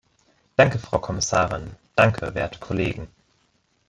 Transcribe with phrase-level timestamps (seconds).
[0.55, 3.07] Danke, Frau Kommissarin, danke, werte Kollegen.